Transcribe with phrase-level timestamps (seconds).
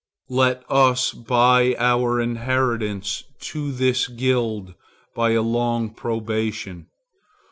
[0.31, 4.73] Let us buy our entrance to this guild
[5.13, 6.87] by a long probation.